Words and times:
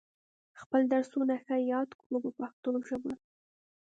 خپل 0.61 0.81
درسونه 0.93 1.35
ښه 1.43 1.55
یاد 1.73 1.89
کړو 2.01 2.17
په 2.23 2.31
پښتو 2.39 2.69
ژبه. 2.87 3.13